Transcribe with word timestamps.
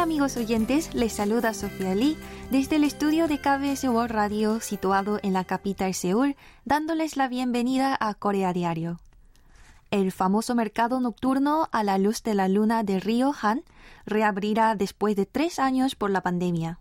amigos 0.00 0.36
oyentes? 0.36 0.94
Les 0.94 1.12
saluda 1.12 1.54
Sofía 1.54 1.94
Lee 1.94 2.16
desde 2.50 2.76
el 2.76 2.84
estudio 2.84 3.28
de 3.28 3.38
KBS 3.38 3.84
World 3.84 4.10
Radio 4.10 4.60
situado 4.60 5.20
en 5.22 5.32
la 5.32 5.44
capital 5.44 5.94
Seúl, 5.94 6.36
dándoles 6.64 7.16
la 7.16 7.28
bienvenida 7.28 7.96
a 7.98 8.14
Corea 8.14 8.52
Diario. 8.52 8.98
El 9.90 10.10
famoso 10.10 10.54
mercado 10.54 11.00
nocturno 11.00 11.68
a 11.70 11.84
la 11.84 11.98
luz 11.98 12.22
de 12.22 12.34
la 12.34 12.48
luna 12.48 12.82
de 12.82 12.98
Río 12.98 13.32
Han 13.40 13.62
reabrirá 14.04 14.74
después 14.74 15.16
de 15.16 15.26
tres 15.26 15.58
años 15.58 15.94
por 15.94 16.10
la 16.10 16.22
pandemia. 16.22 16.80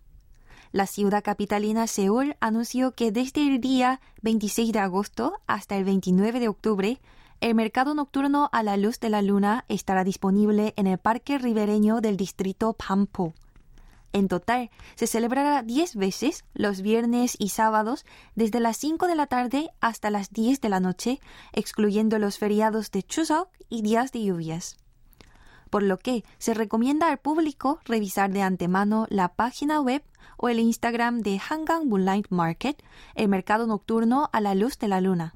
La 0.71 0.87
ciudad 0.87 1.23
capitalina 1.23 1.87
Seúl 1.87 2.35
anunció 2.39 2.93
que 2.93 3.11
desde 3.11 3.47
el 3.47 3.61
día 3.61 4.01
26 4.23 4.73
de 4.73 4.79
agosto 4.79 5.39
hasta 5.45 5.77
el 5.77 5.83
29 5.83 6.39
de 6.39 6.47
octubre 6.47 7.01
el 7.43 7.55
mercado 7.55 7.93
nocturno 7.93 8.49
a 8.53 8.63
la 8.63 8.77
luz 8.77 9.01
de 9.01 9.09
la 9.09 9.21
luna 9.21 9.65
estará 9.67 10.05
disponible 10.05 10.73
en 10.77 10.87
el 10.87 10.97
parque 10.97 11.37
ribereño 11.37 11.99
del 11.99 12.15
distrito 12.15 12.71
Pampo. 12.71 13.33
En 14.13 14.29
total, 14.29 14.69
se 14.95 15.07
celebrará 15.07 15.61
10 15.61 15.97
veces 15.97 16.45
los 16.53 16.81
viernes 16.81 17.35
y 17.37 17.49
sábados 17.49 18.05
desde 18.35 18.61
las 18.61 18.77
5 18.77 19.07
de 19.07 19.15
la 19.15 19.27
tarde 19.27 19.71
hasta 19.81 20.09
las 20.09 20.31
10 20.31 20.61
de 20.61 20.69
la 20.69 20.79
noche, 20.79 21.19
excluyendo 21.51 22.17
los 22.17 22.37
feriados 22.37 22.91
de 22.91 23.03
Chuseok 23.03 23.49
y 23.67 23.81
días 23.81 24.13
de 24.13 24.23
lluvias. 24.23 24.77
Por 25.69 25.83
lo 25.83 25.99
que 25.99 26.23
se 26.37 26.53
recomienda 26.53 27.09
al 27.09 27.17
público 27.17 27.79
revisar 27.83 28.31
de 28.31 28.41
antemano 28.41 29.05
la 29.09 29.27
página 29.27 29.81
web 29.81 30.01
o 30.37 30.47
el 30.47 30.59
Instagram 30.59 31.19
de 31.19 31.41
Hangang 31.41 31.89
Moonlight 31.89 32.27
Market, 32.29 32.81
el 33.15 33.27
mercado 33.27 33.67
nocturno 33.67 34.29
a 34.31 34.39
la 34.39 34.55
luz 34.55 34.79
de 34.79 34.87
la 34.87 35.01
luna. 35.01 35.35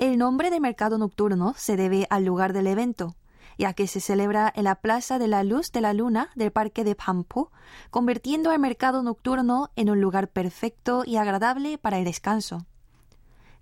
El 0.00 0.16
nombre 0.16 0.48
de 0.48 0.60
mercado 0.60 0.96
nocturno 0.96 1.52
se 1.58 1.76
debe 1.76 2.06
al 2.08 2.24
lugar 2.24 2.54
del 2.54 2.68
evento, 2.68 3.16
ya 3.58 3.74
que 3.74 3.86
se 3.86 4.00
celebra 4.00 4.50
en 4.56 4.64
la 4.64 4.76
Plaza 4.76 5.18
de 5.18 5.28
la 5.28 5.44
Luz 5.44 5.72
de 5.72 5.82
la 5.82 5.92
Luna 5.92 6.30
del 6.34 6.52
Parque 6.52 6.84
de 6.84 6.94
Pampo, 6.94 7.52
convirtiendo 7.90 8.50
al 8.50 8.60
mercado 8.60 9.02
nocturno 9.02 9.68
en 9.76 9.90
un 9.90 10.00
lugar 10.00 10.28
perfecto 10.28 11.02
y 11.04 11.16
agradable 11.16 11.76
para 11.76 11.98
el 11.98 12.06
descanso. 12.06 12.64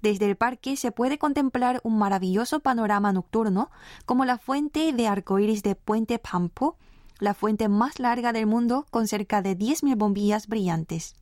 Desde 0.00 0.27
el 0.27 0.36
parque 0.36 0.77
se 0.77 0.92
puede 0.92 1.19
contemplar 1.19 1.80
un 1.83 1.98
maravilloso 1.98 2.61
panorama 2.61 3.12
nocturno, 3.12 3.73
como 4.06 4.25
la 4.25 4.39
fuente 4.39 4.92
de 4.92 5.08
arcoíris 5.08 5.64
de 5.64 5.75
Puente 5.75 6.20
Pampo, 6.20 6.77
la 7.19 7.34
fuente 7.34 7.69
más 7.69 7.98
larga 7.98 8.33
del 8.33 8.47
mundo 8.47 8.86
con 8.92 9.08
cerca 9.08 9.42
de 9.42 9.58
10.000 9.58 9.97
bombillas 9.97 10.47
brillantes. 10.47 11.17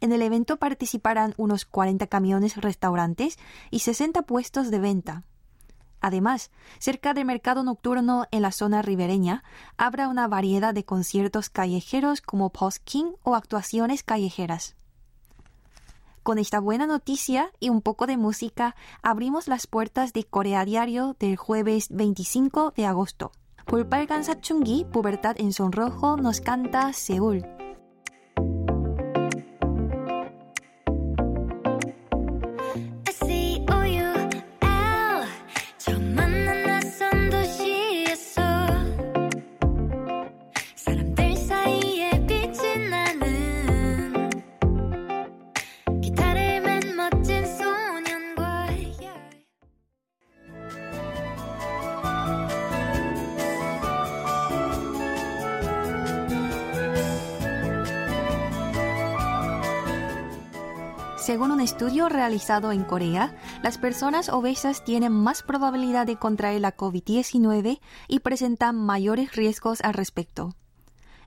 En 0.00 0.12
el 0.12 0.22
evento 0.22 0.58
participarán 0.58 1.34
unos 1.36 1.64
40 1.64 2.06
camiones 2.06 2.56
restaurantes 2.56 3.38
y 3.70 3.80
60 3.80 4.22
puestos 4.22 4.70
de 4.70 4.78
venta. 4.78 5.24
Además, 6.00 6.50
cerca 6.78 7.12
del 7.12 7.24
mercado 7.24 7.64
nocturno 7.64 8.26
en 8.30 8.42
la 8.42 8.52
zona 8.52 8.82
ribereña 8.82 9.42
habrá 9.76 10.08
una 10.08 10.28
variedad 10.28 10.72
de 10.72 10.84
conciertos 10.84 11.50
callejeros 11.50 12.20
como 12.20 12.50
post-king 12.50 13.16
o 13.24 13.34
actuaciones 13.34 14.04
callejeras. 14.04 14.76
Con 16.22 16.38
esta 16.38 16.60
buena 16.60 16.86
noticia 16.86 17.50
y 17.58 17.70
un 17.70 17.80
poco 17.80 18.06
de 18.06 18.16
música, 18.16 18.76
abrimos 19.02 19.48
las 19.48 19.66
puertas 19.66 20.12
de 20.12 20.24
Corea 20.24 20.64
Diario 20.64 21.16
del 21.18 21.36
jueves 21.36 21.88
25 21.90 22.74
de 22.76 22.86
agosto. 22.86 23.32
Pulpalgan 23.64 24.22
Chungi, 24.40 24.84
Pubertad 24.84 25.36
en 25.38 25.52
Sonrojo, 25.52 26.16
nos 26.16 26.40
canta 26.40 26.92
Seúl. 26.92 27.44
Según 61.38 61.52
un 61.52 61.60
estudio 61.60 62.08
realizado 62.08 62.72
en 62.72 62.82
Corea, 62.82 63.32
las 63.62 63.78
personas 63.78 64.28
obesas 64.28 64.82
tienen 64.82 65.12
más 65.12 65.44
probabilidad 65.44 66.04
de 66.04 66.16
contraer 66.16 66.60
la 66.60 66.76
COVID-19 66.76 67.78
y 68.08 68.18
presentan 68.18 68.74
mayores 68.74 69.36
riesgos 69.36 69.80
al 69.82 69.94
respecto. 69.94 70.56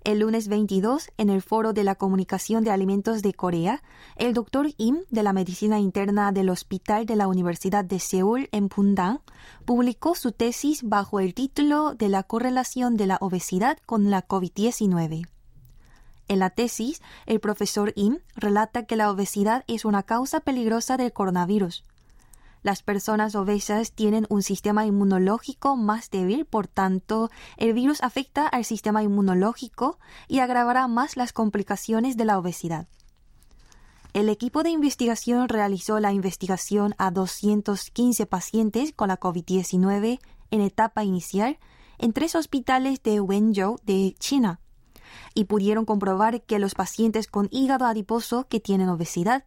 El 0.03 0.19
lunes 0.19 0.50
22, 0.50 1.11
en 1.17 1.29
el 1.29 1.41
Foro 1.41 1.71
de 1.71 1.85
la 1.85 1.95
Comunicación 1.95 2.66
de 2.66 2.71
Alimentos 2.71 3.21
de 3.21 3.33
Corea, 3.33 3.83
el 4.17 4.33
doctor 4.33 4.67
Im 4.75 5.00
de 5.11 5.23
la 5.23 5.31
Medicina 5.31 5.79
Interna 5.79 6.33
del 6.33 6.50
Hospital 6.50 7.05
de 7.05 7.16
la 7.16 7.29
Universidad 7.29 7.85
de 7.85 8.00
Seúl 8.00 8.50
en 8.51 8.67
Pundang 8.67 9.21
publicó 9.63 10.16
su 10.16 10.33
tesis 10.33 10.83
bajo 10.83 11.21
el 11.21 11.33
título 11.33 11.95
de 11.95 12.09
la 12.09 12.23
correlación 12.23 12.97
de 12.97 13.07
la 13.07 13.17
obesidad 13.21 13.77
con 13.85 14.11
la 14.11 14.27
COVID-19. 14.27 15.25
En 16.31 16.40
la 16.40 16.50
tesis, 16.50 17.02
el 17.25 17.42
profesor 17.42 17.92
Im 17.97 18.19
relata 18.38 18.86
que 18.86 18.96
la 18.96 19.12
obesidad 19.12 19.66
es 19.68 19.84
una 19.84 20.03
causa 20.03 20.40
peligrosa 20.40 20.96
del 20.96 21.12
coronavirus. 21.12 21.84
Las 22.64 22.84
personas 22.84 23.36
obesas 23.36 23.92
tienen 23.92 24.28
un 24.30 24.42
sistema 24.42 24.86
inmunológico 24.86 25.75
más 25.75 26.09
débil, 26.09 26.46
por 26.46 26.68
tanto, 26.68 27.30
el 27.58 27.74
virus 27.74 28.02
afecta 28.02 28.47
al 28.47 28.64
sistema 28.64 29.03
inmunológico 29.03 30.00
y 30.30 30.40
agravará 30.40 30.88
más 30.88 31.18
las 31.18 31.34
complicaciones 31.34 32.16
de 32.16 32.24
la 32.24 32.40
obesidad. 32.40 32.88
El 34.13 34.30
equipo 34.30 34.63
de 34.63 34.69
investigación 34.69 35.50
realizó 35.50 36.00
la 36.00 36.13
investigación 36.13 36.96
a 36.98 37.12
215 37.12 38.25
pacientes 38.25 38.94
con 38.94 39.09
la 39.09 39.19
COVID-19 39.19 40.22
en 40.50 40.62
etapa 40.62 41.03
inicial 41.03 41.59
en 41.98 42.13
tres 42.13 42.36
hospitales 42.36 43.03
de 43.03 43.19
Wenzhou 43.19 43.81
de 43.84 44.16
China 44.18 44.60
y 45.33 45.45
pudieron 45.45 45.85
comprobar 45.85 46.41
que 46.41 46.59
los 46.59 46.75
pacientes 46.75 47.27
con 47.27 47.47
hígado 47.51 47.85
adiposo 47.85 48.47
que 48.47 48.59
tienen 48.59 48.89
obesidad 48.89 49.45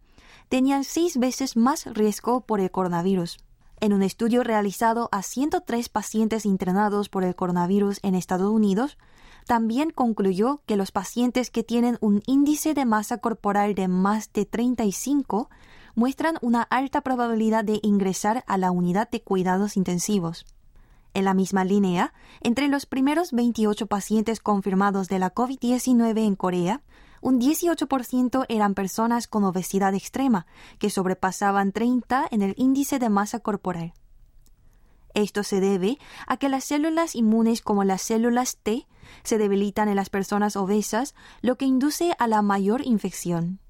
tenían 0.49 0.85
seis 0.85 1.17
veces 1.19 1.57
más 1.57 1.87
riesgo 1.87 2.43
por 2.43 2.61
el 2.61 2.71
coronavirus. 2.71 3.39
En 3.81 3.93
un 3.93 4.03
estudio 4.03 4.45
realizado 4.45 5.09
a 5.13 5.23
103 5.23 5.89
pacientes 5.89 6.47
internados 6.47 7.09
por 7.09 7.25
el 7.25 7.35
coronavirus 7.35 7.99
en 8.03 8.15
Estados 8.15 8.51
Unidos, 8.51 8.97
también 9.47 9.91
concluyó 9.91 10.63
que 10.67 10.77
los 10.77 10.91
pacientes 10.91 11.51
que 11.51 11.65
tienen 11.65 11.99
un 12.01 12.23
índice 12.27 12.73
de 12.73 12.87
masa 12.87 13.19
corporal 13.19 13.75
de 13.75 13.89
más 13.89 14.33
de 14.33 14.47
35 14.47 15.51
muestran 15.95 16.39
una 16.41 16.63
alta 16.63 17.03
probabilidad 17.03 17.65
de 17.65 17.79
ingresar 17.83 18.43
a 18.47 18.59
la 18.59 18.71
unidad 18.71 19.11
de 19.11 19.23
cuidados 19.23 19.77
intensivos. 19.77 20.47
En 21.15 21.25
la 21.25 21.33
misma 21.33 21.65
línea, 21.65 22.13
entre 22.41 22.67
los 22.67 22.87
primeros 22.87 23.31
28 23.31 23.87
pacientes 23.87 24.41
confirmados 24.41 25.09
de 25.09 25.21
la 25.21 25.33
COVID-19 25.33 26.27
en 26.27 26.35
Corea, 26.35 26.83
un 27.21 27.41
18% 27.41 28.45
eran 28.49 28.75
personas 28.75 29.29
con 29.29 29.45
obesidad 29.45 29.95
extrema, 29.95 30.47
que 30.79 30.91
sobrepasaban 30.91 31.71
30 31.71 32.27
en 32.31 32.43
el 32.43 32.55
índice 32.59 32.99
de 32.99 33.09
masa 33.09 33.39
corporal. 33.39 33.95
Esto 35.15 35.45
se 35.45 35.61
debe 35.61 35.99
a 36.27 36.37
que 36.37 36.49
las 36.49 36.65
células 36.65 37.15
inmunes 37.15 37.63
como 37.63 37.85
las 37.85 38.03
células 38.03 38.57
T 38.57 38.87
se 39.23 39.39
debilitan 39.39 39.89
en 39.89 39.97
las 39.97 40.11
personas 40.11 40.57
obesas, 40.57 41.15
lo 41.41 41.57
que 41.57 41.65
induce 41.65 42.13
a 42.19 42.27
la 42.27 42.43
mayor 42.43 42.85
infección. 42.85 43.61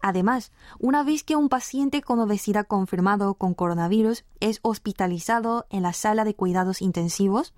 Además, 0.00 0.52
una 0.78 1.02
vez 1.02 1.24
que 1.24 1.36
un 1.36 1.48
paciente 1.48 2.02
con 2.02 2.20
obesidad 2.20 2.66
confirmado 2.66 3.34
con 3.34 3.54
coronavirus 3.54 4.24
es 4.40 4.60
hospitalizado 4.62 5.66
en 5.70 5.82
la 5.82 5.92
sala 5.92 6.24
de 6.24 6.34
cuidados 6.34 6.82
intensivos, 6.82 7.54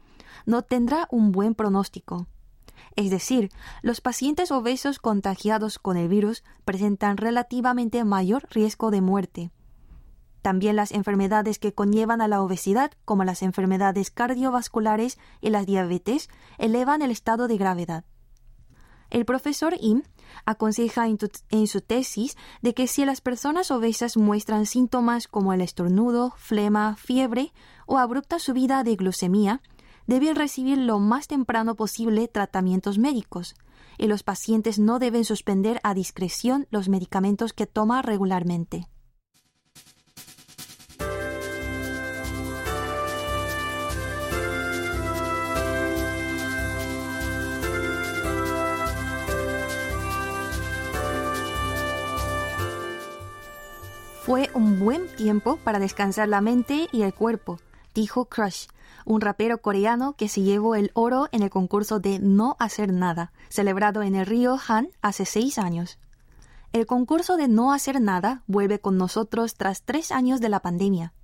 no 0.47 0.63
tendrá 0.63 1.07
un 1.11 1.33
buen 1.33 1.55
pronóstico. 1.55 2.27
Es 2.97 3.11
decir, 3.11 3.51
los 3.83 4.01
pacientes 4.01 4.51
obesos 4.51 4.99
contagiados 4.99 5.79
con 5.79 5.97
el 5.97 6.09
virus 6.09 6.43
presentan 6.65 7.19
relativamente 7.19 8.05
mayor 8.05 8.47
riesgo 8.51 8.91
de 8.91 9.01
muerte. 9.01 9.51
También 10.43 10.77
las 10.77 10.93
enfermedades 10.93 11.59
que 11.59 11.75
conllevan 11.75 12.23
a 12.23 12.29
la 12.29 12.43
obesidad, 12.43 12.93
como 13.05 13.25
las 13.25 13.43
enfermedades 13.43 14.11
cardiovasculares 14.11 15.19
y 15.43 15.51
las 15.51 15.67
diabetes, 15.67 16.31
elevan 16.57 17.03
el 17.03 17.11
estado 17.11 17.47
de 17.47 17.59
gravedad. 17.59 18.05
El 19.11 19.25
profesor 19.25 19.75
Im 19.81 20.03
aconseja 20.45 21.07
en, 21.07 21.67
su 21.67 21.81
tesis 21.81 22.37
de 22.63 22.75
que 22.75 22.87
si 22.87 23.05
las 23.05 23.21
personas 23.21 23.71
obesas 23.71 24.17
muestran 24.17 24.67
síntomas 24.67 25.27
como 25.27 25.53
el 25.53 25.61
estornudo, 25.61 26.33
flema, 26.37 26.97
fiebre 26.97 27.53
o 27.87 27.99
abrupta 27.99 28.39
subida 28.39 28.85
de 28.85 28.97
glucemia, 28.97 29.61
deben 30.07 30.37
recibir 30.37 30.79
lo 30.79 30.99
más 30.99 31.27
temprano 31.27 31.75
posible 31.75 32.29
tratamientos 32.29 32.99
médicos, 32.99 33.55
y 33.99 34.07
los 34.07 34.23
pacientes 34.23 34.79
no 34.79 34.99
deben 34.99 35.25
suspender 35.25 35.81
a 35.83 35.93
discreción 35.93 36.67
los 36.71 36.89
medicamentos 36.89 37.53
que 37.53 37.67
toma 37.67 38.03
regularmente. 38.03 38.89
Fue 54.23 54.51
un 54.53 54.79
buen 54.79 55.09
tiempo 55.17 55.57
para 55.65 55.79
descansar 55.79 56.29
la 56.29 56.43
mente 56.43 56.89
y 56.93 57.03
el 57.03 57.15
cuerpo, 57.15 57.59
dijo 57.95 58.27
Crush, 58.27 58.67
un 59.07 59.23
rapero 59.23 59.63
coreano 59.63 60.13
que 60.13 60.29
se 60.29 60.43
llevó 60.43 60.75
el 60.75 60.91
oro 60.93 61.29
en 61.33 61.43
el 61.43 61.49
concurso 61.49 62.01
de 62.01 62.19
No 62.19 62.55
hacer 62.59 62.93
nada, 62.93 63.33
celebrado 63.49 64.03
en 64.03 64.15
el 64.15 64.27
río 64.27 64.59
Han 64.69 64.91
hace 65.01 65.25
seis 65.25 65.59
años. 65.59 65.99
El 66.75 66.85
concurso 66.85 67.39
de 67.39 67.49
No 67.49 67.73
hacer 67.73 67.99
nada 67.99 68.43
vuelve 68.47 68.79
con 68.79 68.99
nosotros 68.99 69.55
tras 69.55 69.85
tres 69.85 70.13
años 70.13 70.43
de 70.43 70.51
la 70.51 70.61
pandemia. 70.61 71.15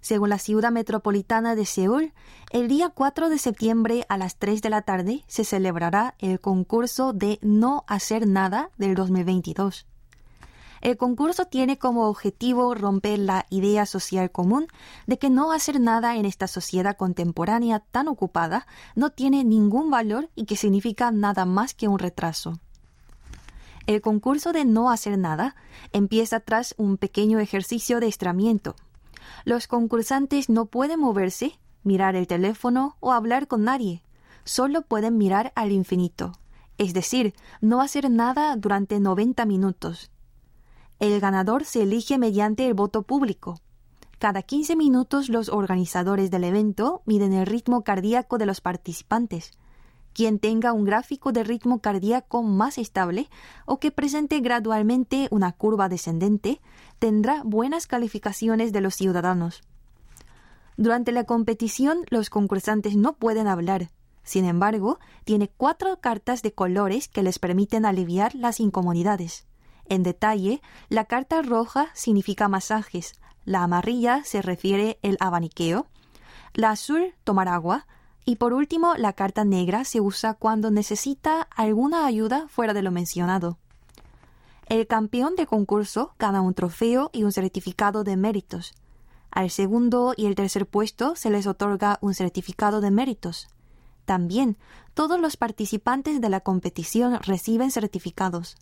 Según 0.00 0.28
la 0.28 0.38
ciudad 0.38 0.70
metropolitana 0.70 1.56
de 1.56 1.66
Seúl, 1.66 2.12
el 2.52 2.68
día 2.68 2.90
4 2.90 3.28
de 3.28 3.38
septiembre 3.38 4.06
a 4.08 4.16
las 4.16 4.36
3 4.36 4.62
de 4.62 4.70
la 4.70 4.82
tarde 4.82 5.24
se 5.26 5.44
celebrará 5.44 6.14
el 6.20 6.38
concurso 6.40 7.12
de 7.12 7.40
No 7.42 7.82
hacer 7.88 8.28
nada 8.28 8.70
del 8.78 8.94
2022. 8.94 9.89
El 10.80 10.96
concurso 10.96 11.44
tiene 11.44 11.78
como 11.78 12.08
objetivo 12.08 12.74
romper 12.74 13.18
la 13.18 13.46
idea 13.50 13.84
social 13.84 14.30
común 14.30 14.66
de 15.06 15.18
que 15.18 15.28
no 15.28 15.52
hacer 15.52 15.78
nada 15.78 16.16
en 16.16 16.24
esta 16.24 16.46
sociedad 16.46 16.96
contemporánea 16.96 17.80
tan 17.80 18.08
ocupada 18.08 18.66
no 18.94 19.10
tiene 19.10 19.44
ningún 19.44 19.90
valor 19.90 20.30
y 20.34 20.46
que 20.46 20.56
significa 20.56 21.10
nada 21.10 21.44
más 21.44 21.74
que 21.74 21.86
un 21.86 21.98
retraso. 21.98 22.58
El 23.86 24.00
concurso 24.00 24.52
de 24.52 24.64
no 24.64 24.90
hacer 24.90 25.18
nada 25.18 25.54
empieza 25.92 26.40
tras 26.40 26.74
un 26.78 26.96
pequeño 26.96 27.40
ejercicio 27.40 28.00
de 28.00 28.06
estramiento. 28.06 28.74
Los 29.44 29.66
concursantes 29.66 30.48
no 30.48 30.66
pueden 30.66 31.00
moverse, 31.00 31.58
mirar 31.82 32.16
el 32.16 32.26
teléfono 32.26 32.96
o 33.00 33.12
hablar 33.12 33.48
con 33.48 33.64
nadie. 33.64 34.02
Solo 34.44 34.82
pueden 34.82 35.18
mirar 35.18 35.52
al 35.56 35.72
infinito, 35.72 36.32
es 36.78 36.94
decir, 36.94 37.34
no 37.60 37.82
hacer 37.82 38.10
nada 38.10 38.56
durante 38.56 38.98
90 38.98 39.44
minutos. 39.44 40.10
El 41.00 41.18
ganador 41.18 41.64
se 41.64 41.82
elige 41.82 42.18
mediante 42.18 42.66
el 42.66 42.74
voto 42.74 43.04
público. 43.04 43.58
Cada 44.18 44.42
15 44.42 44.76
minutos 44.76 45.30
los 45.30 45.48
organizadores 45.48 46.30
del 46.30 46.44
evento 46.44 47.00
miden 47.06 47.32
el 47.32 47.46
ritmo 47.46 47.84
cardíaco 47.84 48.36
de 48.36 48.44
los 48.44 48.60
participantes. 48.60 49.52
Quien 50.12 50.38
tenga 50.38 50.74
un 50.74 50.84
gráfico 50.84 51.32
de 51.32 51.42
ritmo 51.42 51.80
cardíaco 51.80 52.42
más 52.42 52.76
estable 52.76 53.30
o 53.64 53.80
que 53.80 53.90
presente 53.90 54.40
gradualmente 54.40 55.28
una 55.30 55.52
curva 55.52 55.88
descendente 55.88 56.60
tendrá 56.98 57.44
buenas 57.44 57.86
calificaciones 57.86 58.70
de 58.70 58.82
los 58.82 58.94
ciudadanos. 58.94 59.62
Durante 60.76 61.12
la 61.12 61.24
competición 61.24 62.00
los 62.10 62.28
concursantes 62.28 62.94
no 62.94 63.14
pueden 63.14 63.46
hablar. 63.46 63.90
Sin 64.22 64.44
embargo, 64.44 64.98
tiene 65.24 65.48
cuatro 65.48 65.98
cartas 66.00 66.42
de 66.42 66.52
colores 66.52 67.08
que 67.08 67.22
les 67.22 67.38
permiten 67.38 67.86
aliviar 67.86 68.34
las 68.34 68.60
incomodidades. 68.60 69.46
En 69.90 70.04
detalle, 70.04 70.62
la 70.88 71.04
carta 71.04 71.42
roja 71.42 71.90
significa 71.94 72.48
masajes, 72.48 73.14
la 73.44 73.64
amarilla 73.64 74.22
se 74.24 74.40
refiere 74.40 75.00
el 75.02 75.16
abaniqueo, 75.18 75.88
la 76.54 76.70
azul 76.70 77.12
tomar 77.24 77.48
agua, 77.48 77.88
y 78.24 78.36
por 78.36 78.52
último 78.52 78.94
la 78.94 79.14
carta 79.14 79.44
negra 79.44 79.84
se 79.84 80.00
usa 80.00 80.34
cuando 80.34 80.70
necesita 80.70 81.42
alguna 81.56 82.06
ayuda 82.06 82.46
fuera 82.46 82.72
de 82.72 82.82
lo 82.82 82.92
mencionado. 82.92 83.58
El 84.66 84.86
campeón 84.86 85.34
de 85.34 85.46
concurso 85.46 86.14
gana 86.20 86.40
un 86.40 86.54
trofeo 86.54 87.10
y 87.12 87.24
un 87.24 87.32
certificado 87.32 88.04
de 88.04 88.16
méritos. 88.16 88.74
Al 89.32 89.50
segundo 89.50 90.14
y 90.16 90.26
el 90.26 90.36
tercer 90.36 90.66
puesto 90.66 91.16
se 91.16 91.30
les 91.30 91.48
otorga 91.48 91.98
un 92.00 92.14
certificado 92.14 92.80
de 92.80 92.92
méritos. 92.92 93.48
También 94.04 94.56
todos 94.94 95.18
los 95.18 95.36
participantes 95.36 96.20
de 96.20 96.28
la 96.28 96.40
competición 96.40 97.18
reciben 97.22 97.72
certificados. 97.72 98.56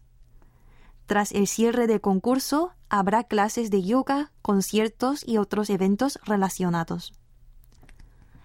Tras 1.08 1.32
el 1.32 1.46
cierre 1.46 1.86
del 1.86 2.02
concurso, 2.02 2.72
habrá 2.90 3.24
clases 3.24 3.70
de 3.70 3.82
yoga, 3.82 4.30
conciertos 4.42 5.26
y 5.26 5.38
otros 5.38 5.70
eventos 5.70 6.18
relacionados. 6.26 7.14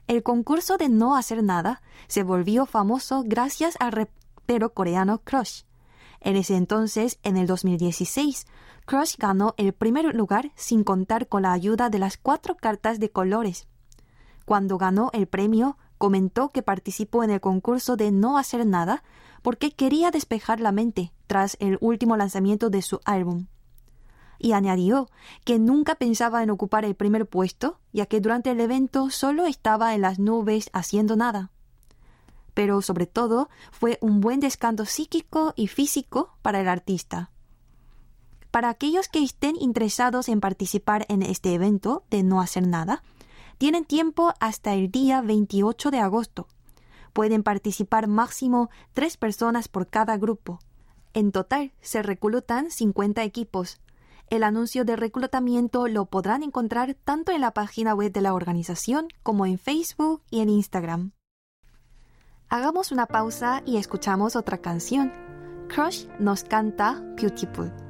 El 0.08 0.24
concurso 0.24 0.78
de 0.78 0.88
no 0.88 1.18
hacer 1.18 1.44
nada 1.44 1.82
se 2.08 2.24
volvió 2.24 2.66
famoso 2.66 3.24
gracias 3.26 3.76
al 3.82 3.92
rapero 3.92 4.74
coreano 4.74 5.20
Crush. 5.26 5.64
En 6.22 6.38
ese 6.38 6.56
entonces, 6.56 7.20
en 7.24 7.36
el 7.36 7.48
2016, 7.48 8.48
Crush 8.86 9.18
ganó 9.18 9.56
el 9.58 9.74
primer 9.74 10.16
lugar 10.16 10.54
sin 10.56 10.86
contar 10.86 11.28
con 11.28 11.42
la 11.42 11.52
ayuda 11.52 11.90
de 11.90 12.00
las 12.00 12.16
cuatro 12.16 12.56
cartas 12.56 12.98
de 12.98 13.10
colores. 13.10 13.68
Cuando 14.46 14.78
ganó 14.78 15.10
el 15.12 15.28
premio, 15.28 15.78
comentó 15.98 16.48
que 16.48 16.64
participó 16.64 17.26
en 17.26 17.32
el 17.32 17.42
concurso 17.42 17.98
de 17.98 18.12
no 18.14 18.38
hacer 18.38 18.66
nada 18.66 19.04
porque 19.42 19.72
quería 19.74 20.12
despejar 20.12 20.62
la 20.62 20.72
mente 20.72 21.12
tras 21.28 21.58
el 21.60 21.78
último 21.82 22.18
lanzamiento 22.18 22.70
de 22.70 22.82
su 22.82 23.00
álbum. 23.06 23.48
Y 24.40 24.52
añadió 24.54 25.10
que 25.46 25.60
nunca 25.60 25.96
pensaba 25.96 26.44
en 26.44 26.50
ocupar 26.50 26.86
el 26.86 26.96
primer 26.96 27.28
puesto, 27.28 27.80
ya 27.94 28.06
que 28.06 28.20
durante 28.20 28.52
el 28.52 28.60
evento 28.60 29.10
solo 29.10 29.46
estaba 29.46 29.96
en 29.96 30.02
las 30.02 30.20
nubes 30.20 30.70
haciendo 30.74 31.16
nada. 31.16 31.52
Pero 32.54 32.82
sobre 32.82 33.08
todo 33.08 33.50
fue 33.72 33.98
un 34.02 34.20
buen 34.20 34.40
descanso 34.40 34.86
psíquico 34.86 35.54
y 35.56 35.68
físico 35.68 36.36
para 36.42 36.62
el 36.62 36.68
artista. 36.68 37.32
Para 38.52 38.70
aquellos 38.70 39.08
que 39.08 39.24
estén 39.24 39.56
interesados 39.60 40.30
en 40.30 40.40
participar 40.40 41.08
en 41.10 41.24
este 41.24 41.56
evento 41.56 42.04
de 42.12 42.22
no 42.22 42.40
hacer 42.40 42.68
nada, 42.68 43.02
tienen 43.58 43.86
tiempo 43.86 44.34
hasta 44.40 44.74
el 44.74 44.92
día 44.92 45.22
28 45.22 45.90
de 45.90 46.00
agosto. 46.00 46.48
Pueden 47.14 47.44
participar 47.44 48.08
máximo 48.08 48.70
tres 48.94 49.18
personas 49.18 49.68
por 49.68 49.88
cada 49.88 50.18
grupo. 50.18 50.60
En 51.14 51.32
total 51.32 51.74
se 51.82 52.02
reclutan 52.02 52.72
50 52.72 53.24
equipos. 53.24 53.80
El 54.30 54.44
anuncio 54.44 54.84
de 54.84 54.96
reclutamiento 54.96 55.88
lo 55.88 56.06
podrán 56.06 56.42
encontrar 56.42 56.96
tanto 56.96 57.32
en 57.32 57.42
la 57.42 57.52
página 57.52 57.94
web 57.94 58.12
de 58.12 58.22
la 58.22 58.34
organización 58.34 59.08
como 59.22 59.46
en 59.46 59.60
Facebook 59.60 60.24
y 60.32 60.40
en 60.40 60.50
Instagram. 60.50 61.12
Hagamos 62.50 62.92
una 62.92 63.06
pausa 63.06 63.62
y 63.66 63.78
escuchamos 63.78 64.36
otra 64.36 64.60
canción. 64.60 65.12
Crush 65.70 66.06
nos 66.20 66.44
canta 66.44 67.02
Beautiful. 67.16 67.83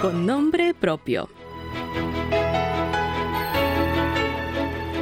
Con 0.00 0.26
nombre 0.26 0.74
propio. 0.74 1.28